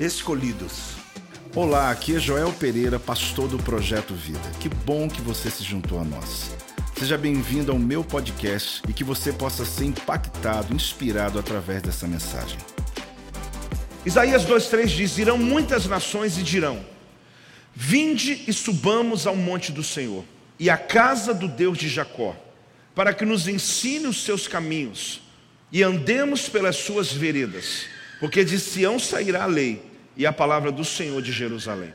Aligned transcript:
Escolhidos. 0.00 0.94
Olá, 1.54 1.90
aqui 1.90 2.16
é 2.16 2.18
Joel 2.18 2.50
Pereira, 2.54 2.98
pastor 2.98 3.46
do 3.48 3.58
Projeto 3.58 4.14
Vida. 4.14 4.50
Que 4.58 4.66
bom 4.66 5.10
que 5.10 5.20
você 5.20 5.50
se 5.50 5.62
juntou 5.62 6.00
a 6.00 6.04
nós. 6.04 6.52
Seja 6.98 7.18
bem-vindo 7.18 7.70
ao 7.70 7.78
meu 7.78 8.02
podcast 8.02 8.80
e 8.88 8.94
que 8.94 9.04
você 9.04 9.30
possa 9.30 9.62
ser 9.62 9.84
impactado, 9.84 10.74
inspirado 10.74 11.38
através 11.38 11.82
dessa 11.82 12.08
mensagem. 12.08 12.56
Isaías 14.06 14.46
2,3 14.46 14.86
diz: 14.86 15.18
Irão 15.18 15.36
muitas 15.36 15.84
nações 15.84 16.38
e 16.38 16.42
dirão: 16.42 16.82
Vinde 17.74 18.42
e 18.48 18.54
subamos 18.54 19.26
ao 19.26 19.36
monte 19.36 19.70
do 19.70 19.82
Senhor 19.82 20.24
e 20.58 20.70
à 20.70 20.78
casa 20.78 21.34
do 21.34 21.46
Deus 21.46 21.76
de 21.76 21.90
Jacó, 21.90 22.34
para 22.94 23.12
que 23.12 23.26
nos 23.26 23.46
ensine 23.46 24.06
os 24.06 24.24
seus 24.24 24.48
caminhos 24.48 25.20
e 25.70 25.82
andemos 25.82 26.48
pelas 26.48 26.76
suas 26.76 27.12
veredas, 27.12 27.84
porque 28.18 28.42
de 28.42 28.58
Sião 28.58 28.98
sairá 28.98 29.42
a 29.42 29.46
lei 29.46 29.89
e 30.20 30.26
a 30.26 30.32
palavra 30.34 30.70
do 30.70 30.84
Senhor 30.84 31.22
de 31.22 31.32
Jerusalém. 31.32 31.94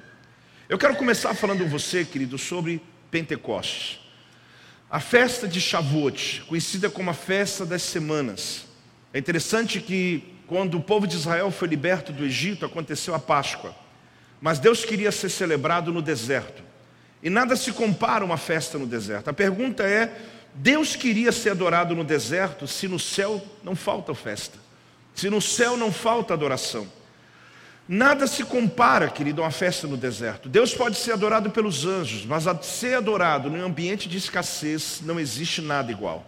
Eu 0.68 0.80
quero 0.80 0.96
começar 0.96 1.36
falando 1.36 1.64
você, 1.68 2.04
querido, 2.04 2.40
sobre 2.40 2.82
Pentecostes. 3.12 4.00
A 4.90 5.00
festa 5.00 5.48
de 5.48 5.62
Shavuot, 5.62 6.44
conhecida 6.48 6.90
como 6.90 7.12
a 7.12 7.14
festa 7.14 7.64
das 7.64 7.84
semanas. 7.84 8.66
É 9.14 9.20
interessante 9.20 9.80
que 9.80 10.24
quando 10.48 10.76
o 10.76 10.82
povo 10.82 11.06
de 11.06 11.16
Israel 11.16 11.52
foi 11.52 11.68
liberto 11.68 12.12
do 12.12 12.26
Egito, 12.26 12.66
aconteceu 12.66 13.14
a 13.14 13.20
Páscoa. 13.20 13.76
Mas 14.42 14.58
Deus 14.58 14.84
queria 14.84 15.12
ser 15.12 15.30
celebrado 15.30 15.94
no 15.94 16.02
deserto. 16.02 16.64
E 17.22 17.30
nada 17.30 17.56
se 17.56 17.72
compara 17.74 18.24
a 18.24 18.26
uma 18.26 18.38
festa 18.38 18.80
no 18.80 18.88
deserto. 18.88 19.30
A 19.30 19.34
pergunta 19.34 19.84
é: 19.84 20.12
Deus 20.56 20.96
queria 20.96 21.32
ser 21.32 21.52
adorado 21.52 21.96
no 21.96 22.04
deserto 22.04 22.68
se 22.68 22.88
no 22.88 22.98
céu 22.98 23.40
não 23.64 23.76
falta 23.76 24.16
festa? 24.16 24.58
Se 25.14 25.30
no 25.30 25.40
céu 25.40 25.78
não 25.78 25.94
falta 25.94 26.34
adoração? 26.34 26.88
Nada 27.88 28.26
se 28.26 28.44
compara, 28.44 29.08
querido, 29.10 29.42
a 29.42 29.46
uma 29.46 29.52
festa 29.52 29.88
no 29.88 29.96
deserto. 29.96 30.50
Deus 30.50 30.74
pode 30.74 30.98
ser 30.98 31.12
adorado 31.12 31.52
pelos 31.52 31.86
anjos, 31.86 32.26
mas 32.26 32.48
a 32.48 32.60
ser 32.62 32.96
adorado 32.96 33.50
num 33.50 33.64
ambiente 33.64 34.10
de 34.10 34.18
escassez 34.18 35.02
não 35.04 35.20
existe 35.20 35.62
nada 35.62 35.92
igual. 35.92 36.26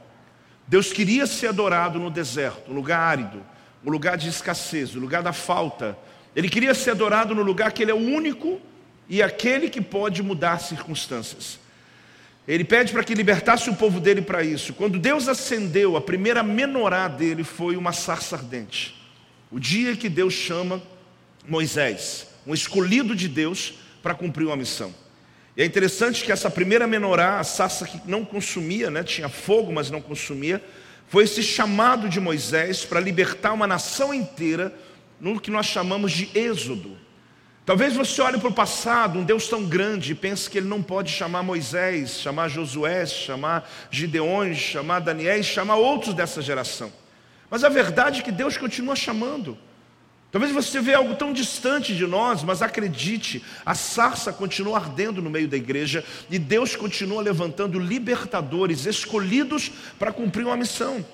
Deus 0.67 0.93
queria 0.93 1.25
ser 1.25 1.47
adorado 1.47 1.97
no 1.97 2.11
deserto, 2.11 2.71
um 2.71 2.75
lugar 2.75 2.99
árido, 2.99 3.43
um 3.83 3.89
lugar 3.89 4.17
de 4.17 4.29
escassez, 4.29 4.95
um 4.95 4.99
lugar 4.99 5.23
da 5.23 5.33
falta. 5.33 5.97
Ele 6.35 6.47
queria 6.47 6.75
ser 6.75 6.91
adorado 6.91 7.33
no 7.33 7.41
lugar 7.41 7.71
que 7.71 7.81
Ele 7.81 7.91
é 7.91 7.95
o 7.95 7.97
único 7.97 8.61
e 9.09 9.23
aquele 9.23 9.67
que 9.67 9.81
pode 9.81 10.21
mudar 10.21 10.59
circunstâncias. 10.59 11.59
Ele 12.47 12.63
pede 12.63 12.93
para 12.93 13.03
que 13.03 13.15
libertasse 13.15 13.69
o 13.69 13.75
povo 13.75 13.99
dele 13.99 14.21
para 14.21 14.43
isso. 14.43 14.73
Quando 14.73 14.99
Deus 14.99 15.27
acendeu, 15.27 15.97
a 15.97 16.01
primeira 16.01 16.43
menorá 16.43 17.07
dele 17.07 17.43
foi 17.43 17.75
uma 17.75 17.91
sarça 17.91 18.35
ardente. 18.35 18.95
O 19.51 19.59
dia 19.59 19.95
que 19.95 20.07
Deus 20.07 20.33
chama 20.33 20.81
Moisés, 21.47 22.27
um 22.45 22.53
escolhido 22.53 23.15
de 23.15 23.27
Deus, 23.27 23.75
para 24.03 24.13
cumprir 24.13 24.45
uma 24.45 24.55
missão. 24.55 24.93
E 25.55 25.61
é 25.63 25.65
interessante 25.65 26.23
que 26.23 26.31
essa 26.31 26.51
primeira 26.51 26.85
menorá, 26.85 27.39
a 27.39 27.43
sarça 27.43 27.87
que 27.87 27.99
não 28.05 28.23
consumia, 28.23 28.91
né, 28.91 29.03
tinha 29.03 29.27
fogo, 29.27 29.71
mas 29.71 29.89
não 29.89 29.99
consumia, 29.99 30.63
foi 31.07 31.23
esse 31.23 31.41
chamado 31.41 32.09
de 32.09 32.19
Moisés 32.19 32.85
para 32.85 32.99
libertar 32.99 33.53
uma 33.53 33.65
nação 33.65 34.13
inteira 34.13 34.73
no 35.19 35.39
que 35.39 35.49
nós 35.49 35.65
chamamos 35.65 36.11
de 36.11 36.29
êxodo. 36.37 36.97
Talvez 37.65 37.95
você 37.95 38.21
olhe 38.21 38.37
para 38.37 38.49
o 38.49 38.53
passado, 38.53 39.19
um 39.19 39.23
Deus 39.23 39.49
tão 39.49 39.65
grande, 39.65 40.11
e 40.11 40.15
pense 40.15 40.49
que 40.49 40.57
ele 40.57 40.67
não 40.67 40.81
pode 40.81 41.11
chamar 41.11 41.43
Moisés, 41.43 42.21
chamar 42.21 42.49
Josué, 42.49 43.05
chamar 43.05 43.69
Gideões, 43.91 44.57
chamar 44.57 44.99
Daniel, 44.99 45.43
chamar 45.43 45.75
outros 45.75 46.13
dessa 46.13 46.41
geração. 46.41 46.93
Mas 47.49 47.63
a 47.63 47.69
verdade 47.69 48.19
é 48.19 48.23
que 48.23 48.31
Deus 48.31 48.57
continua 48.57 48.95
chamando. 48.95 49.57
Talvez 50.31 50.51
você 50.51 50.81
veja 50.81 50.97
algo 50.97 51.15
tão 51.15 51.31
distante 51.31 51.95
de 51.95 52.05
nós, 52.05 52.43
mas 52.43 52.61
acredite, 52.61 53.43
a 53.65 53.73
sarça 53.73 54.33
continua 54.33 54.77
ardendo 54.77 55.21
no 55.21 55.29
meio 55.29 55.47
da 55.47 55.55
igreja 55.55 56.03
e 56.29 56.37
Deus 56.37 56.75
continua 56.75 57.21
levantando 57.21 57.79
libertadores 57.79 58.85
escolhidos 58.85 59.71
para 59.97 60.11
cumprir 60.11 60.45
uma 60.45 60.57
missão. 60.57 61.05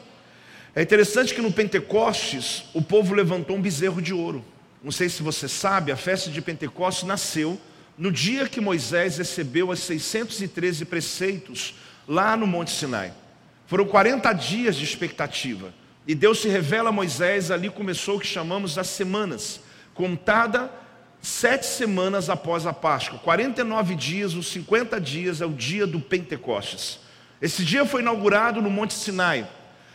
É 0.75 0.81
interessante 0.81 1.35
que 1.35 1.41
no 1.41 1.51
Pentecostes 1.51 2.63
o 2.73 2.81
povo 2.81 3.13
levantou 3.13 3.55
um 3.55 3.61
bezerro 3.61 4.01
de 4.01 4.13
ouro. 4.13 4.43
Não 4.83 4.91
sei 4.91 5.07
se 5.07 5.21
você 5.21 5.47
sabe, 5.47 5.91
a 5.91 5.95
festa 5.95 6.31
de 6.31 6.41
Pentecostes 6.41 7.03
nasceu 7.03 7.61
no 7.95 8.11
dia 8.11 8.49
que 8.49 8.59
Moisés 8.59 9.19
recebeu 9.19 9.69
os 9.69 9.79
613 9.79 10.85
preceitos 10.85 11.75
lá 12.07 12.35
no 12.35 12.47
Monte 12.47 12.71
Sinai. 12.71 13.13
Foram 13.67 13.85
40 13.85 14.33
dias 14.33 14.75
de 14.75 14.83
expectativa. 14.83 15.73
E 16.05 16.13
Deus 16.13 16.41
se 16.41 16.49
revela 16.49 16.89
a 16.89 16.91
Moisés, 16.91 17.49
ali 17.49 17.69
começou 17.69 18.17
o 18.17 18.19
que 18.19 18.27
chamamos 18.27 18.77
as 18.77 18.87
semanas, 18.87 19.61
contada 19.93 20.69
sete 21.21 21.65
semanas 21.65 22.29
após 22.29 22.65
a 22.65 22.73
Páscoa. 22.73 23.17
49 23.19 23.95
dias, 23.95 24.33
os 24.33 24.47
50 24.47 24.99
dias 24.99 25.39
é 25.39 25.45
o 25.45 25.53
dia 25.53 25.87
do 25.87 25.99
Pentecostes. 25.99 26.99
Esse 27.41 27.63
dia 27.63 27.85
foi 27.85 28.01
inaugurado 28.01 28.61
no 28.61 28.69
Monte 28.69 28.93
Sinai. 28.93 29.47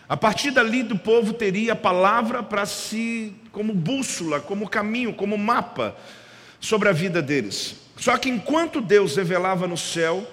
A 0.09 0.17
partir 0.17 0.51
dali 0.51 0.83
do 0.83 0.99
povo 0.99 1.35
teria 1.35 1.75
a 1.75 1.77
palavra 1.77 2.43
para 2.43 2.65
si 2.65 3.35
como 3.53 3.75
bússola, 3.75 4.41
como 4.41 4.69
caminho, 4.69 5.13
como 5.13 5.37
mapa 5.37 5.95
sobre 6.59 6.89
a 6.89 6.93
vida 6.93 7.21
deles. 7.21 7.77
Só 7.99 8.17
que 8.17 8.31
enquanto 8.31 8.81
Deus 8.81 9.17
revelava 9.17 9.67
no 9.67 9.77
céu, 9.77 10.27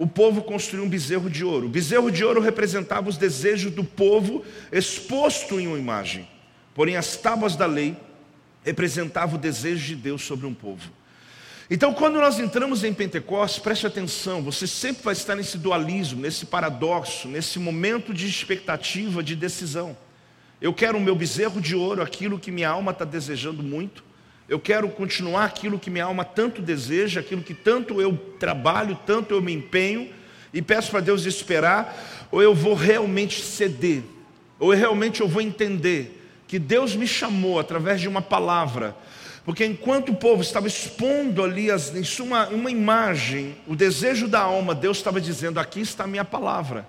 o 0.00 0.06
povo 0.06 0.40
construiu 0.40 0.82
um 0.86 0.88
bezerro 0.88 1.28
de 1.28 1.44
ouro. 1.44 1.66
O 1.66 1.68
bezerro 1.68 2.10
de 2.10 2.24
ouro 2.24 2.40
representava 2.40 3.10
os 3.10 3.18
desejos 3.18 3.70
do 3.70 3.84
povo 3.84 4.42
exposto 4.72 5.60
em 5.60 5.66
uma 5.66 5.78
imagem. 5.78 6.26
Porém, 6.74 6.96
as 6.96 7.18
tábuas 7.18 7.54
da 7.54 7.66
lei 7.66 7.94
representavam 8.64 9.34
o 9.34 9.38
desejo 9.38 9.84
de 9.88 9.94
Deus 9.94 10.22
sobre 10.22 10.46
um 10.46 10.54
povo. 10.54 10.90
Então, 11.68 11.92
quando 11.92 12.14
nós 12.14 12.40
entramos 12.40 12.82
em 12.82 12.94
Pentecostes, 12.94 13.62
preste 13.62 13.86
atenção, 13.86 14.40
você 14.42 14.66
sempre 14.66 15.02
vai 15.02 15.12
estar 15.12 15.34
nesse 15.34 15.58
dualismo, 15.58 16.22
nesse 16.22 16.46
paradoxo, 16.46 17.28
nesse 17.28 17.58
momento 17.58 18.14
de 18.14 18.26
expectativa, 18.26 19.22
de 19.22 19.36
decisão. 19.36 19.94
Eu 20.62 20.72
quero 20.72 20.96
o 20.96 21.00
meu 21.00 21.14
bezerro 21.14 21.60
de 21.60 21.76
ouro, 21.76 22.00
aquilo 22.00 22.38
que 22.38 22.50
minha 22.50 22.70
alma 22.70 22.92
está 22.92 23.04
desejando 23.04 23.62
muito, 23.62 24.02
eu 24.50 24.58
quero 24.58 24.88
continuar 24.88 25.44
aquilo 25.44 25.78
que 25.78 25.88
minha 25.88 26.06
alma 26.06 26.24
tanto 26.24 26.60
deseja, 26.60 27.20
aquilo 27.20 27.40
que 27.40 27.54
tanto 27.54 28.00
eu 28.00 28.16
trabalho, 28.36 28.98
tanto 29.06 29.32
eu 29.32 29.40
me 29.40 29.52
empenho, 29.52 30.10
e 30.52 30.60
peço 30.60 30.90
para 30.90 30.98
Deus 30.98 31.24
esperar, 31.24 32.26
ou 32.32 32.42
eu 32.42 32.52
vou 32.52 32.74
realmente 32.74 33.42
ceder, 33.42 34.02
ou 34.58 34.74
eu 34.74 34.78
realmente 34.78 35.20
eu 35.20 35.28
vou 35.28 35.40
entender 35.40 36.20
que 36.48 36.58
Deus 36.58 36.96
me 36.96 37.06
chamou 37.06 37.60
através 37.60 38.00
de 38.00 38.08
uma 38.08 38.20
palavra, 38.20 38.96
porque 39.44 39.64
enquanto 39.64 40.08
o 40.08 40.16
povo 40.16 40.42
estava 40.42 40.66
expondo 40.66 41.44
ali 41.44 41.70
as, 41.70 41.94
em 41.94 42.02
suma, 42.02 42.48
uma 42.48 42.72
imagem, 42.72 43.54
o 43.68 43.76
desejo 43.76 44.26
da 44.26 44.40
alma, 44.40 44.74
Deus 44.74 44.96
estava 44.98 45.20
dizendo: 45.20 45.60
aqui 45.60 45.80
está 45.80 46.04
a 46.04 46.08
minha 46.08 46.24
palavra. 46.24 46.86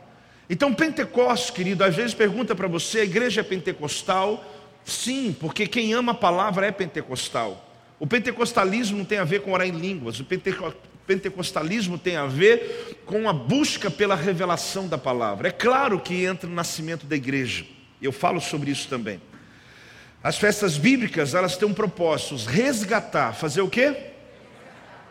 Então, 0.49 0.73
Pentecostes, 0.73 1.51
querido, 1.51 1.83
às 1.83 1.95
vezes 1.95 2.13
pergunta 2.13 2.55
para 2.55 2.67
você: 2.67 3.01
a 3.01 3.03
igreja 3.03 3.41
é 3.41 3.43
pentecostal? 3.43 4.43
Sim, 4.83 5.35
porque 5.39 5.67
quem 5.67 5.93
ama 5.93 6.11
a 6.11 6.15
palavra 6.15 6.65
é 6.65 6.71
pentecostal. 6.71 7.69
O 7.99 8.07
pentecostalismo 8.07 8.97
não 8.97 9.05
tem 9.05 9.19
a 9.19 9.23
ver 9.23 9.41
com 9.41 9.53
orar 9.53 9.67
em 9.67 9.77
línguas, 9.77 10.19
o 10.19 10.25
pentecostalismo 11.05 11.99
tem 11.99 12.15
a 12.15 12.25
ver 12.25 12.99
com 13.05 13.29
a 13.29 13.33
busca 13.33 13.91
pela 13.91 14.15
revelação 14.15 14.87
da 14.87 14.97
palavra. 14.97 15.49
É 15.49 15.51
claro 15.51 15.99
que 15.99 16.25
entra 16.25 16.49
no 16.49 16.55
nascimento 16.55 17.05
da 17.05 17.15
igreja, 17.15 17.65
eu 18.01 18.11
falo 18.11 18.41
sobre 18.41 18.71
isso 18.71 18.87
também. 18.87 19.21
As 20.23 20.37
festas 20.37 20.77
bíblicas, 20.77 21.33
elas 21.33 21.57
têm 21.57 21.67
um 21.67 21.73
propósito, 21.73 22.35
resgatar, 22.35 23.33
fazer 23.33 23.61
o 23.61 23.69
quê? 23.69 24.11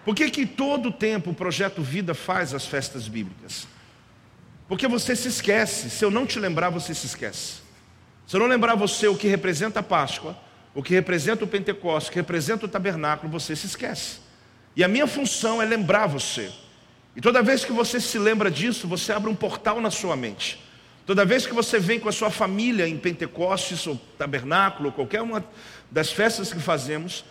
Por 0.04 0.14
que, 0.14 0.30
que 0.30 0.46
todo 0.46 0.88
o 0.88 0.92
tempo 0.92 1.30
o 1.30 1.34
Projeto 1.34 1.82
Vida 1.82 2.14
faz 2.14 2.54
as 2.54 2.66
festas 2.66 3.06
bíblicas? 3.06 3.68
Porque 4.68 4.86
você 4.86 5.14
se 5.16 5.28
esquece, 5.28 5.90
se 5.90 6.04
eu 6.04 6.10
não 6.10 6.24
te 6.24 6.38
lembrar, 6.38 6.70
você 6.70 6.94
se 6.94 7.06
esquece. 7.06 7.69
Se 8.30 8.36
eu 8.36 8.38
não 8.38 8.46
lembrar 8.46 8.76
você 8.76 9.08
o 9.08 9.16
que 9.16 9.26
representa 9.26 9.80
a 9.80 9.82
Páscoa, 9.82 10.38
o 10.72 10.84
que 10.84 10.94
representa 10.94 11.42
o 11.42 11.48
Pentecostes, 11.48 12.08
o 12.08 12.12
que 12.12 12.18
representa 12.20 12.64
o 12.64 12.68
tabernáculo, 12.68 13.28
você 13.28 13.56
se 13.56 13.66
esquece. 13.66 14.18
E 14.76 14.84
a 14.84 14.86
minha 14.86 15.08
função 15.08 15.60
é 15.60 15.64
lembrar 15.64 16.06
você. 16.06 16.48
E 17.16 17.20
toda 17.20 17.42
vez 17.42 17.64
que 17.64 17.72
você 17.72 17.98
se 17.98 18.20
lembra 18.20 18.48
disso, 18.48 18.86
você 18.86 19.12
abre 19.12 19.28
um 19.28 19.34
portal 19.34 19.80
na 19.80 19.90
sua 19.90 20.14
mente. 20.14 20.62
Toda 21.04 21.24
vez 21.24 21.44
que 21.44 21.52
você 21.52 21.80
vem 21.80 21.98
com 21.98 22.08
a 22.08 22.12
sua 22.12 22.30
família 22.30 22.86
em 22.86 22.96
Pentecostes 22.96 23.84
ou 23.88 24.00
tabernáculo, 24.16 24.90
ou 24.90 24.92
qualquer 24.92 25.22
uma 25.22 25.44
das 25.90 26.12
festas 26.12 26.52
que 26.52 26.60
fazemos, 26.60 27.24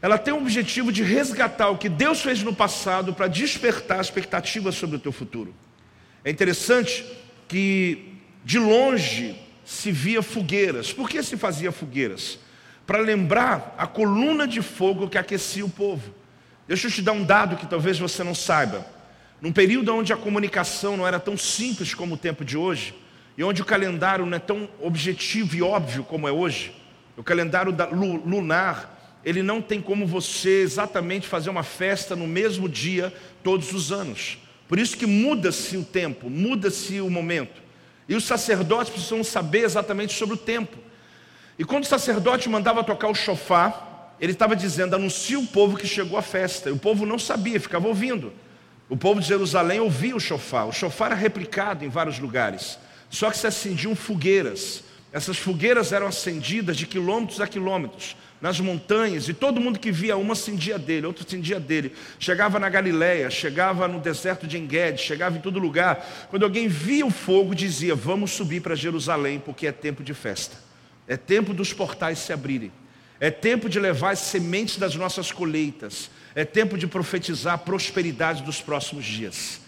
ela 0.00 0.16
tem 0.16 0.32
o 0.32 0.38
objetivo 0.38 0.90
de 0.90 1.02
resgatar 1.02 1.68
o 1.68 1.76
que 1.76 1.90
Deus 1.90 2.22
fez 2.22 2.42
no 2.42 2.54
passado 2.54 3.12
para 3.12 3.26
despertar 3.26 4.00
expectativas 4.00 4.76
sobre 4.76 4.96
o 4.96 4.98
teu 4.98 5.12
futuro. 5.12 5.54
É 6.24 6.30
interessante 6.30 7.04
que 7.46 8.14
de 8.46 8.58
longe 8.58 9.46
se 9.68 9.92
via 9.92 10.22
fogueiras. 10.22 10.94
Por 10.94 11.10
que 11.10 11.22
se 11.22 11.36
fazia 11.36 11.70
fogueiras? 11.70 12.38
Para 12.86 13.00
lembrar 13.00 13.74
a 13.76 13.86
coluna 13.86 14.48
de 14.48 14.62
fogo 14.62 15.10
que 15.10 15.18
aquecia 15.18 15.62
o 15.62 15.68
povo. 15.68 16.14
Deixa 16.66 16.86
eu 16.86 16.90
te 16.90 17.02
dar 17.02 17.12
um 17.12 17.22
dado 17.22 17.54
que 17.54 17.66
talvez 17.66 17.98
você 17.98 18.24
não 18.24 18.34
saiba. 18.34 18.86
Num 19.42 19.52
período 19.52 19.94
onde 19.94 20.10
a 20.10 20.16
comunicação 20.16 20.96
não 20.96 21.06
era 21.06 21.20
tão 21.20 21.36
simples 21.36 21.92
como 21.92 22.14
o 22.14 22.16
tempo 22.16 22.46
de 22.46 22.56
hoje, 22.56 22.94
e 23.36 23.44
onde 23.44 23.60
o 23.60 23.64
calendário 23.64 24.24
não 24.24 24.38
é 24.38 24.40
tão 24.40 24.66
objetivo 24.80 25.54
e 25.54 25.60
óbvio 25.60 26.02
como 26.02 26.26
é 26.26 26.32
hoje, 26.32 26.72
o 27.14 27.22
calendário 27.22 27.76
lunar 28.24 29.20
ele 29.22 29.42
não 29.42 29.60
tem 29.60 29.82
como 29.82 30.06
você 30.06 30.62
exatamente 30.62 31.28
fazer 31.28 31.50
uma 31.50 31.62
festa 31.62 32.16
no 32.16 32.26
mesmo 32.26 32.70
dia 32.70 33.12
todos 33.44 33.74
os 33.74 33.92
anos. 33.92 34.38
Por 34.66 34.78
isso 34.78 34.96
que 34.96 35.06
muda-se 35.06 35.76
o 35.76 35.84
tempo, 35.84 36.30
muda-se 36.30 37.02
o 37.02 37.10
momento. 37.10 37.67
E 38.08 38.14
os 38.14 38.24
sacerdotes 38.24 38.90
precisam 38.90 39.22
saber 39.22 39.64
exatamente 39.64 40.14
sobre 40.14 40.34
o 40.34 40.38
tempo. 40.38 40.78
E 41.58 41.64
quando 41.64 41.84
o 41.84 41.86
sacerdote 41.86 42.48
mandava 42.48 42.82
tocar 42.82 43.08
o 43.08 43.14
chofar, 43.14 44.16
ele 44.20 44.32
estava 44.32 44.56
dizendo: 44.56 44.94
anuncia 44.94 45.38
o 45.38 45.46
povo 45.46 45.76
que 45.76 45.86
chegou 45.86 46.18
a 46.18 46.22
festa. 46.22 46.70
E 46.70 46.72
o 46.72 46.78
povo 46.78 47.04
não 47.04 47.18
sabia, 47.18 47.60
ficava 47.60 47.86
ouvindo. 47.86 48.32
O 48.88 48.96
povo 48.96 49.20
de 49.20 49.26
Jerusalém 49.26 49.80
ouvia 49.80 50.16
o 50.16 50.20
chofar. 50.20 50.66
O 50.66 50.72
chofar 50.72 51.12
era 51.12 51.20
replicado 51.20 51.84
em 51.84 51.88
vários 51.88 52.18
lugares. 52.18 52.78
Só 53.10 53.30
que 53.30 53.36
se 53.36 53.46
acendiam 53.46 53.94
fogueiras. 53.94 54.82
Essas 55.12 55.36
fogueiras 55.36 55.92
eram 55.92 56.06
acendidas 56.06 56.76
de 56.76 56.86
quilômetros 56.86 57.40
a 57.40 57.46
quilômetros 57.46 58.16
nas 58.40 58.60
montanhas, 58.60 59.28
e 59.28 59.34
todo 59.34 59.60
mundo 59.60 59.78
que 59.78 59.90
via 59.90 60.16
uma 60.16 60.32
acendia 60.32 60.78
dele, 60.78 61.06
outro 61.06 61.26
acendia 61.26 61.58
dele. 61.58 61.92
Chegava 62.18 62.58
na 62.58 62.68
Galileia, 62.68 63.28
chegava 63.30 63.88
no 63.88 63.98
deserto 63.98 64.46
de 64.46 64.56
Enguede, 64.56 65.02
chegava 65.02 65.36
em 65.36 65.40
todo 65.40 65.58
lugar. 65.58 66.26
Quando 66.30 66.44
alguém 66.44 66.68
via 66.68 67.04
o 67.04 67.10
fogo, 67.10 67.54
dizia: 67.54 67.94
Vamos 67.94 68.30
subir 68.30 68.60
para 68.60 68.74
Jerusalém, 68.74 69.40
porque 69.40 69.66
é 69.66 69.72
tempo 69.72 70.04
de 70.04 70.14
festa. 70.14 70.56
É 71.06 71.16
tempo 71.16 71.52
dos 71.52 71.72
portais 71.72 72.18
se 72.18 72.32
abrirem. 72.32 72.70
É 73.18 73.30
tempo 73.30 73.68
de 73.68 73.80
levar 73.80 74.12
as 74.12 74.20
sementes 74.20 74.76
das 74.76 74.94
nossas 74.94 75.32
colheitas. 75.32 76.08
É 76.34 76.44
tempo 76.44 76.78
de 76.78 76.86
profetizar 76.86 77.54
a 77.54 77.58
prosperidade 77.58 78.44
dos 78.44 78.60
próximos 78.60 79.04
dias. 79.04 79.60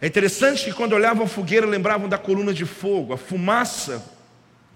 É 0.00 0.06
interessante 0.06 0.64
que 0.64 0.72
quando 0.72 0.94
olhavam 0.94 1.26
a 1.26 1.28
fogueira, 1.28 1.66
lembravam 1.66 2.08
da 2.08 2.16
coluna 2.16 2.54
de 2.54 2.64
fogo. 2.64 3.12
A 3.12 3.18
fumaça 3.18 4.02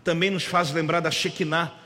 também 0.04 0.30
nos 0.30 0.44
faz 0.44 0.70
lembrar 0.70 1.00
da 1.00 1.10
Shekinah 1.10 1.85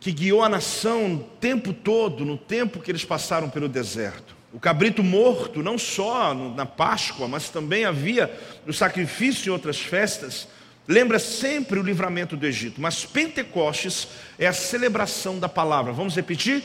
que 0.00 0.12
guiou 0.12 0.42
a 0.42 0.48
nação 0.48 1.14
o 1.14 1.18
tempo 1.40 1.72
todo, 1.72 2.24
no 2.24 2.36
tempo 2.36 2.80
que 2.80 2.90
eles 2.90 3.04
passaram 3.04 3.48
pelo 3.48 3.68
deserto. 3.68 4.34
O 4.52 4.60
cabrito 4.60 5.02
morto, 5.02 5.62
não 5.62 5.76
só 5.76 6.32
na 6.32 6.64
Páscoa, 6.64 7.26
mas 7.26 7.48
também 7.48 7.84
havia 7.84 8.32
no 8.64 8.72
sacrifício 8.72 9.48
e 9.48 9.50
outras 9.50 9.80
festas, 9.80 10.46
lembra 10.86 11.18
sempre 11.18 11.78
o 11.78 11.82
livramento 11.82 12.36
do 12.36 12.46
Egito. 12.46 12.80
Mas 12.80 13.04
Pentecostes 13.04 14.08
é 14.38 14.46
a 14.46 14.52
celebração 14.52 15.38
da 15.40 15.48
palavra. 15.48 15.92
Vamos 15.92 16.14
repetir? 16.14 16.62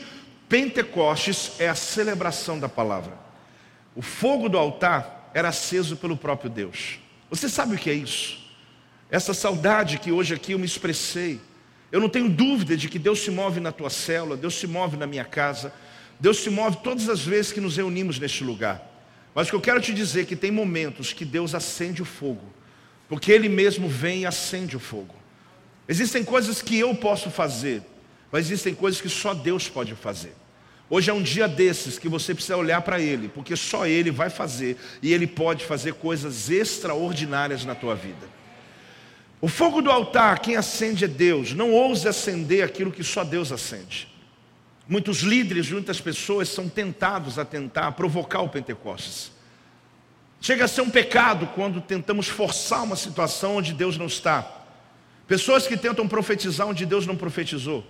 Pentecostes 0.48 1.52
é 1.58 1.68
a 1.68 1.74
celebração 1.74 2.58
da 2.58 2.68
palavra. 2.68 3.12
O 3.96 4.02
fogo 4.02 4.48
do 4.48 4.58
altar 4.58 5.30
era 5.34 5.48
aceso 5.48 5.96
pelo 5.96 6.16
próprio 6.16 6.50
Deus. 6.50 6.98
Você 7.28 7.48
sabe 7.48 7.74
o 7.74 7.78
que 7.78 7.90
é 7.90 7.94
isso? 7.94 8.38
Essa 9.10 9.34
saudade 9.34 9.98
que 9.98 10.12
hoje 10.12 10.34
aqui 10.34 10.52
eu 10.52 10.58
me 10.58 10.66
expressei 10.66 11.40
eu 11.92 12.00
não 12.00 12.08
tenho 12.08 12.28
dúvida 12.28 12.76
de 12.76 12.88
que 12.88 12.98
Deus 12.98 13.20
se 13.20 13.30
move 13.30 13.60
na 13.60 13.72
tua 13.72 13.90
célula, 13.90 14.36
Deus 14.36 14.54
se 14.54 14.66
move 14.66 14.96
na 14.96 15.06
minha 15.06 15.24
casa, 15.24 15.72
Deus 16.18 16.38
se 16.38 16.50
move 16.50 16.78
todas 16.84 17.08
as 17.08 17.20
vezes 17.20 17.52
que 17.52 17.60
nos 17.60 17.76
reunimos 17.76 18.18
neste 18.18 18.44
lugar. 18.44 18.86
Mas 19.34 19.46
o 19.46 19.50
que 19.50 19.56
eu 19.56 19.60
quero 19.60 19.80
te 19.80 19.92
dizer 19.92 20.22
é 20.22 20.24
que 20.24 20.36
tem 20.36 20.50
momentos 20.50 21.12
que 21.12 21.24
Deus 21.24 21.54
acende 21.54 22.02
o 22.02 22.04
fogo, 22.04 22.44
porque 23.08 23.32
Ele 23.32 23.48
mesmo 23.48 23.88
vem 23.88 24.20
e 24.20 24.26
acende 24.26 24.76
o 24.76 24.80
fogo. 24.80 25.14
Existem 25.88 26.22
coisas 26.22 26.62
que 26.62 26.78
eu 26.78 26.94
posso 26.94 27.30
fazer, 27.30 27.82
mas 28.30 28.46
existem 28.46 28.74
coisas 28.74 29.00
que 29.00 29.08
só 29.08 29.34
Deus 29.34 29.68
pode 29.68 29.94
fazer. 29.94 30.34
Hoje 30.88 31.10
é 31.10 31.14
um 31.14 31.22
dia 31.22 31.46
desses 31.46 31.98
que 31.98 32.08
você 32.08 32.34
precisa 32.34 32.56
olhar 32.56 32.82
para 32.82 33.00
Ele, 33.00 33.28
porque 33.28 33.56
só 33.56 33.86
Ele 33.86 34.10
vai 34.10 34.28
fazer 34.28 34.76
e 35.02 35.12
Ele 35.12 35.26
pode 35.26 35.64
fazer 35.64 35.94
coisas 35.94 36.50
extraordinárias 36.50 37.64
na 37.64 37.74
tua 37.74 37.94
vida. 37.94 38.39
O 39.40 39.48
fogo 39.48 39.80
do 39.80 39.90
altar, 39.90 40.38
quem 40.40 40.56
acende 40.56 41.04
é 41.04 41.08
Deus. 41.08 41.52
Não 41.52 41.72
ouse 41.72 42.06
acender 42.06 42.62
aquilo 42.62 42.92
que 42.92 43.02
só 43.02 43.24
Deus 43.24 43.50
acende. 43.50 44.08
Muitos 44.86 45.20
líderes, 45.20 45.70
muitas 45.70 46.00
pessoas 46.00 46.48
são 46.48 46.68
tentados 46.68 47.38
a 47.38 47.44
tentar 47.44 47.92
provocar 47.92 48.40
o 48.40 48.48
Pentecostes. 48.48 49.32
Chega 50.40 50.64
a 50.64 50.68
ser 50.68 50.80
um 50.80 50.90
pecado 50.90 51.46
quando 51.54 51.80
tentamos 51.80 52.28
forçar 52.28 52.82
uma 52.82 52.96
situação 52.96 53.56
onde 53.56 53.72
Deus 53.72 53.96
não 53.96 54.06
está. 54.06 54.58
Pessoas 55.26 55.66
que 55.66 55.76
tentam 55.76 56.08
profetizar 56.08 56.66
onde 56.66 56.84
Deus 56.84 57.06
não 57.06 57.16
profetizou. 57.16 57.84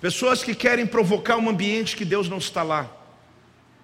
Pessoas 0.00 0.44
que 0.44 0.54
querem 0.54 0.86
provocar 0.86 1.36
um 1.36 1.48
ambiente 1.48 1.96
que 1.96 2.04
Deus 2.04 2.28
não 2.28 2.38
está 2.38 2.62
lá. 2.62 2.90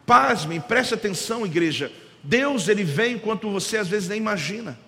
Pasmem, 0.06 0.60
preste 0.60 0.94
atenção, 0.94 1.44
igreja. 1.44 1.90
Deus, 2.22 2.68
ele 2.68 2.84
vem 2.84 3.14
enquanto 3.14 3.50
você 3.50 3.78
às 3.78 3.88
vezes 3.88 4.08
nem 4.08 4.18
imagina. 4.18 4.78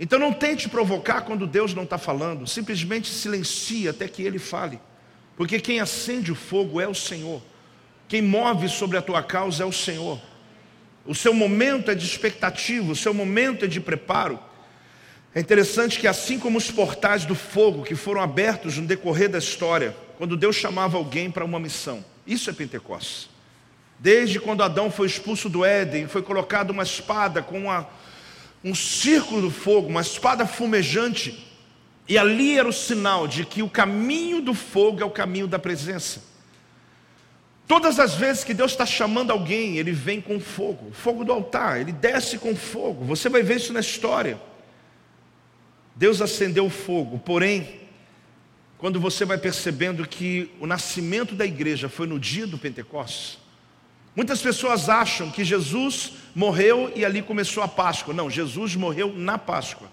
Então 0.00 0.18
não 0.18 0.32
tente 0.32 0.68
provocar 0.68 1.22
quando 1.22 1.46
Deus 1.46 1.74
não 1.74 1.82
está 1.82 1.98
falando, 1.98 2.46
simplesmente 2.46 3.08
silencie 3.08 3.88
até 3.88 4.06
que 4.06 4.22
Ele 4.22 4.38
fale, 4.38 4.78
porque 5.36 5.60
quem 5.60 5.80
acende 5.80 6.30
o 6.30 6.36
fogo 6.36 6.80
é 6.80 6.86
o 6.86 6.94
Senhor, 6.94 7.42
quem 8.06 8.22
move 8.22 8.68
sobre 8.68 8.96
a 8.96 9.02
tua 9.02 9.22
causa 9.22 9.62
é 9.62 9.66
o 9.66 9.72
Senhor. 9.72 10.20
O 11.04 11.14
seu 11.14 11.32
momento 11.32 11.90
é 11.90 11.94
de 11.94 12.04
expectativa, 12.04 12.92
o 12.92 12.96
seu 12.96 13.14
momento 13.14 13.64
é 13.64 13.68
de 13.68 13.80
preparo. 13.80 14.38
É 15.34 15.40
interessante 15.40 15.98
que, 15.98 16.06
assim 16.06 16.38
como 16.38 16.58
os 16.58 16.70
portais 16.70 17.24
do 17.24 17.34
fogo 17.34 17.82
que 17.82 17.94
foram 17.94 18.20
abertos 18.20 18.76
no 18.76 18.86
decorrer 18.86 19.28
da 19.28 19.38
história, 19.38 19.96
quando 20.16 20.36
Deus 20.36 20.56
chamava 20.56 20.96
alguém 20.96 21.30
para 21.30 21.44
uma 21.44 21.58
missão, 21.58 22.04
isso 22.26 22.50
é 22.50 22.52
Pentecostes. 22.52 23.28
Desde 23.98 24.38
quando 24.38 24.62
Adão 24.62 24.90
foi 24.90 25.06
expulso 25.06 25.48
do 25.48 25.64
Éden, 25.64 26.06
foi 26.06 26.22
colocada 26.22 26.72
uma 26.72 26.82
espada 26.82 27.42
com 27.42 27.58
uma 27.58 27.88
um 28.62 28.74
círculo 28.74 29.42
do 29.42 29.50
fogo, 29.50 29.88
uma 29.88 30.00
espada 30.00 30.46
fumejante, 30.46 31.46
e 32.08 32.16
ali 32.16 32.58
era 32.58 32.68
o 32.68 32.72
sinal 32.72 33.28
de 33.28 33.44
que 33.44 33.62
o 33.62 33.68
caminho 33.68 34.40
do 34.40 34.54
fogo 34.54 35.02
é 35.02 35.04
o 35.04 35.10
caminho 35.10 35.46
da 35.46 35.58
presença. 35.58 36.22
Todas 37.66 38.00
as 38.00 38.14
vezes 38.14 38.44
que 38.44 38.54
Deus 38.54 38.72
está 38.72 38.86
chamando 38.86 39.30
alguém, 39.30 39.76
Ele 39.76 39.92
vem 39.92 40.22
com 40.22 40.40
fogo, 40.40 40.90
fogo 40.92 41.22
do 41.22 41.32
altar, 41.32 41.78
Ele 41.78 41.92
desce 41.92 42.38
com 42.38 42.56
fogo. 42.56 43.04
Você 43.04 43.28
vai 43.28 43.42
ver 43.42 43.56
isso 43.56 43.74
na 43.74 43.80
história. 43.80 44.40
Deus 45.94 46.22
acendeu 46.22 46.64
o 46.64 46.70
fogo, 46.70 47.18
porém, 47.18 47.80
quando 48.78 49.00
você 49.00 49.24
vai 49.24 49.36
percebendo 49.36 50.06
que 50.06 50.50
o 50.60 50.66
nascimento 50.66 51.34
da 51.34 51.44
igreja 51.44 51.88
foi 51.88 52.06
no 52.06 52.18
dia 52.18 52.46
do 52.46 52.56
Pentecostes, 52.56 53.38
Muitas 54.18 54.42
pessoas 54.42 54.88
acham 54.88 55.30
que 55.30 55.44
Jesus 55.44 56.14
morreu 56.34 56.90
e 56.96 57.04
ali 57.04 57.22
começou 57.22 57.62
a 57.62 57.68
Páscoa. 57.68 58.12
Não, 58.12 58.28
Jesus 58.28 58.74
morreu 58.74 59.14
na 59.16 59.38
Páscoa. 59.38 59.88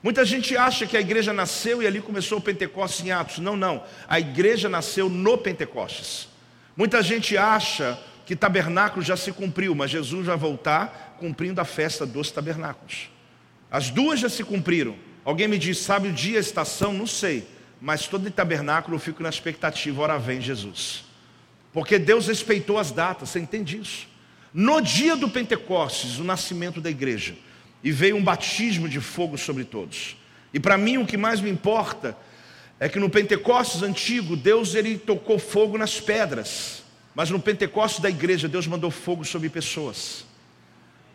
Muita 0.00 0.24
gente 0.24 0.56
acha 0.56 0.86
que 0.86 0.96
a 0.96 1.00
igreja 1.00 1.32
nasceu 1.32 1.82
e 1.82 1.86
ali 1.88 2.00
começou 2.00 2.38
o 2.38 2.40
Pentecostes 2.40 3.04
em 3.04 3.10
Atos. 3.10 3.40
Não, 3.40 3.56
não. 3.56 3.82
A 4.06 4.20
igreja 4.20 4.68
nasceu 4.68 5.08
no 5.08 5.36
Pentecostes. 5.36 6.28
Muita 6.76 7.02
gente 7.02 7.36
acha 7.36 7.98
que 8.24 8.36
tabernáculo 8.36 9.04
já 9.04 9.16
se 9.16 9.32
cumpriu, 9.32 9.74
mas 9.74 9.90
Jesus 9.90 10.26
vai 10.26 10.36
voltar 10.36 11.16
cumprindo 11.18 11.60
a 11.60 11.64
festa 11.64 12.06
dos 12.06 12.30
tabernáculos. 12.30 13.10
As 13.72 13.90
duas 13.90 14.20
já 14.20 14.28
se 14.28 14.44
cumpriram. 14.44 14.94
Alguém 15.24 15.48
me 15.48 15.58
diz, 15.58 15.78
sabe 15.78 16.10
o 16.10 16.12
dia, 16.12 16.38
a 16.38 16.40
estação? 16.40 16.92
Não 16.92 17.08
sei. 17.08 17.44
Mas 17.80 18.06
todo 18.06 18.30
tabernáculo 18.30 18.94
eu 18.94 19.00
fico 19.00 19.20
na 19.20 19.30
expectativa, 19.30 20.00
ora 20.00 20.16
vem 20.16 20.40
Jesus. 20.40 21.12
Porque 21.74 21.98
Deus 21.98 22.28
respeitou 22.28 22.78
as 22.78 22.92
datas, 22.92 23.30
você 23.30 23.40
entende 23.40 23.76
isso? 23.76 24.06
No 24.54 24.80
dia 24.80 25.16
do 25.16 25.28
Pentecostes, 25.28 26.20
o 26.20 26.24
nascimento 26.24 26.80
da 26.80 26.88
igreja, 26.88 27.34
e 27.82 27.90
veio 27.90 28.16
um 28.16 28.22
batismo 28.22 28.88
de 28.88 29.00
fogo 29.00 29.36
sobre 29.36 29.64
todos. 29.64 30.16
E 30.54 30.60
para 30.60 30.78
mim 30.78 30.98
o 30.98 31.04
que 31.04 31.16
mais 31.16 31.40
me 31.40 31.50
importa 31.50 32.16
é 32.78 32.88
que 32.88 33.00
no 33.00 33.10
Pentecostes 33.10 33.82
antigo, 33.82 34.36
Deus 34.36 34.76
ele 34.76 34.96
tocou 34.96 35.36
fogo 35.36 35.76
nas 35.76 36.00
pedras, 36.00 36.84
mas 37.12 37.28
no 37.28 37.40
Pentecostes 37.40 38.00
da 38.00 38.08
igreja, 38.08 38.46
Deus 38.46 38.68
mandou 38.68 38.90
fogo 38.92 39.24
sobre 39.24 39.48
pessoas. 39.48 40.24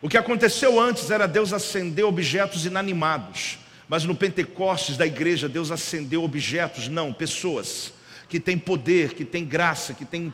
O 0.02 0.10
que 0.10 0.18
aconteceu 0.18 0.78
antes 0.78 1.10
era 1.10 1.26
Deus 1.26 1.54
acender 1.54 2.04
objetos 2.04 2.66
inanimados, 2.66 3.58
mas 3.88 4.04
no 4.04 4.14
Pentecostes 4.14 4.98
da 4.98 5.06
igreja, 5.06 5.48
Deus 5.48 5.70
acendeu 5.70 6.22
objetos, 6.22 6.86
não, 6.86 7.14
pessoas 7.14 7.94
que 8.30 8.38
tem 8.38 8.56
poder, 8.56 9.12
que 9.12 9.24
tem 9.24 9.44
graça, 9.44 9.92
que 9.92 10.04
tem, 10.04 10.32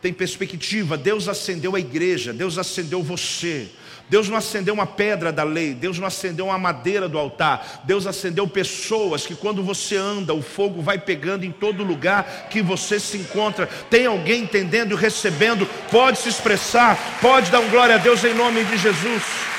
tem 0.00 0.12
perspectiva. 0.12 0.96
Deus 0.96 1.28
acendeu 1.28 1.76
a 1.76 1.78
igreja, 1.78 2.32
Deus 2.32 2.56
acendeu 2.56 3.02
você. 3.02 3.68
Deus 4.08 4.28
não 4.28 4.36
acendeu 4.36 4.74
uma 4.74 4.86
pedra 4.86 5.30
da 5.32 5.44
lei, 5.44 5.74
Deus 5.74 5.98
não 5.98 6.06
acendeu 6.06 6.46
uma 6.46 6.58
madeira 6.58 7.08
do 7.08 7.18
altar, 7.18 7.82
Deus 7.84 8.06
acendeu 8.06 8.46
pessoas 8.46 9.26
que 9.26 9.34
quando 9.34 9.62
você 9.62 9.96
anda, 9.96 10.34
o 10.34 10.42
fogo 10.42 10.82
vai 10.82 10.98
pegando 10.98 11.44
em 11.44 11.50
todo 11.50 11.82
lugar 11.82 12.48
que 12.50 12.62
você 12.62 12.98
se 12.98 13.16
encontra. 13.16 13.66
Tem 13.88 14.06
alguém 14.06 14.42
entendendo 14.42 14.92
e 14.92 15.00
recebendo, 15.00 15.66
pode 15.90 16.18
se 16.18 16.28
expressar, 16.28 17.18
pode 17.20 17.50
dar 17.50 17.60
um 17.60 17.70
glória 17.70 17.94
a 17.94 17.98
Deus 17.98 18.24
em 18.24 18.34
nome 18.34 18.64
de 18.64 18.76
Jesus. 18.78 19.53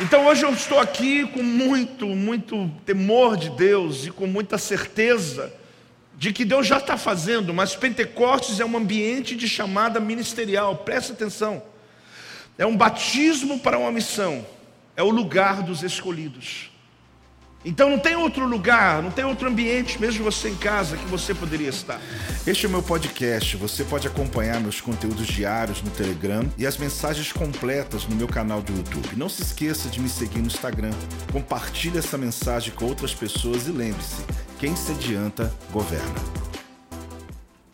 Então 0.00 0.26
hoje 0.26 0.44
eu 0.44 0.52
estou 0.52 0.80
aqui 0.80 1.26
com 1.26 1.42
muito, 1.42 2.06
muito 2.06 2.68
temor 2.84 3.36
de 3.36 3.50
Deus 3.50 4.06
e 4.06 4.10
com 4.10 4.26
muita 4.26 4.56
certeza 4.56 5.52
de 6.16 6.32
que 6.32 6.44
Deus 6.44 6.66
já 6.66 6.78
está 6.78 6.96
fazendo, 6.96 7.52
mas 7.52 7.76
Pentecostes 7.76 8.58
é 8.58 8.64
um 8.64 8.76
ambiente 8.76 9.36
de 9.36 9.48
chamada 9.48 10.00
ministerial, 10.00 10.76
presta 10.78 11.12
atenção. 11.12 11.62
É 12.56 12.64
um 12.64 12.76
batismo 12.76 13.58
para 13.58 13.78
uma 13.78 13.92
missão, 13.92 14.46
é 14.96 15.02
o 15.02 15.10
lugar 15.10 15.62
dos 15.62 15.82
escolhidos. 15.82 16.71
Então 17.64 17.88
não 17.88 17.98
tem 17.98 18.16
outro 18.16 18.46
lugar, 18.46 19.02
não 19.02 19.10
tem 19.10 19.24
outro 19.24 19.48
ambiente, 19.48 20.00
mesmo 20.00 20.24
você 20.24 20.48
em 20.48 20.54
casa, 20.56 20.96
que 20.96 21.06
você 21.06 21.32
poderia 21.34 21.68
estar. 21.68 22.00
Este 22.46 22.66
é 22.66 22.68
o 22.68 22.72
meu 22.72 22.82
podcast. 22.82 23.56
Você 23.56 23.84
pode 23.84 24.06
acompanhar 24.06 24.60
meus 24.60 24.80
conteúdos 24.80 25.26
diários 25.26 25.82
no 25.82 25.90
Telegram 25.90 26.44
e 26.58 26.66
as 26.66 26.76
mensagens 26.76 27.32
completas 27.32 28.04
no 28.06 28.16
meu 28.16 28.26
canal 28.26 28.60
do 28.60 28.72
YouTube. 28.72 29.16
Não 29.16 29.28
se 29.28 29.42
esqueça 29.42 29.88
de 29.88 30.00
me 30.00 30.08
seguir 30.08 30.40
no 30.40 30.46
Instagram. 30.46 30.92
Compartilhe 31.30 31.98
essa 31.98 32.18
mensagem 32.18 32.72
com 32.74 32.86
outras 32.86 33.14
pessoas 33.14 33.68
e 33.68 33.70
lembre-se: 33.70 34.22
quem 34.58 34.74
se 34.74 34.92
adianta, 34.92 35.52
governa. 35.70 36.41